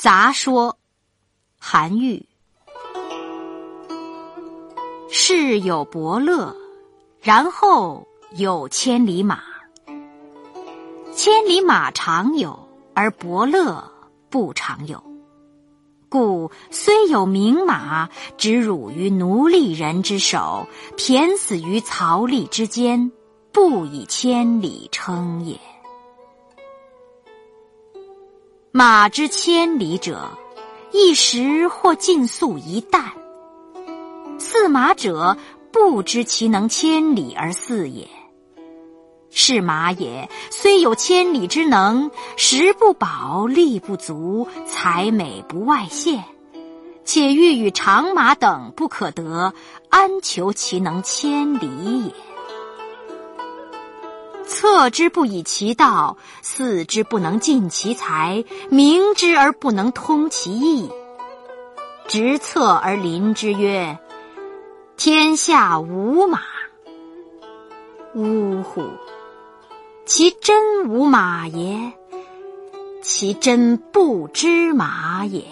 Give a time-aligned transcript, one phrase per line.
[0.00, 0.78] 杂说，
[1.58, 2.24] 韩愈。
[5.10, 6.56] 世有伯乐，
[7.20, 9.42] 然后有千里马。
[11.14, 13.92] 千里马常有，而伯乐
[14.30, 15.04] 不常有。
[16.08, 18.08] 故虽有名马，
[18.38, 23.12] 只辱于奴隶人之手，骈死于槽枥之间，
[23.52, 25.60] 不以千里称也。
[28.72, 30.30] 马之千里者，
[30.92, 33.02] 一时或尽速一旦。
[34.38, 35.36] 驷马者，
[35.72, 38.08] 不知其能千里而驷也。
[39.28, 46.22] 是马也，虽有千里之能，食不饱，力不足，才美不外现，
[47.04, 49.52] 且欲与长马等不可得，
[49.88, 52.14] 安求其能千里也？
[54.60, 60.90] 策之不以其道，肆之不能尽其才，明之而不能通其意，
[62.06, 63.98] 执策而临之曰
[64.98, 66.40] ：“天下无马。”
[68.14, 68.82] 呜呼！
[70.04, 71.94] 其真无马也，
[73.00, 75.42] 其真不知马也。